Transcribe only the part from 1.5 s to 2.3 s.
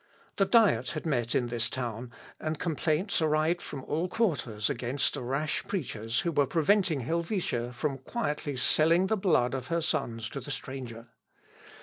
town,